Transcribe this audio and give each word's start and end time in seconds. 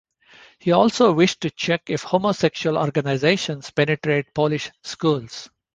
He 0.57 0.71
also 0.71 1.11
wished 1.11 1.41
to 1.41 1.51
check 1.51 1.83
if 1.91 2.01
homosexual 2.01 2.75
organisations 2.75 3.69
penetrate 3.69 4.33
Polish 4.33 4.71
schools. 4.81 5.47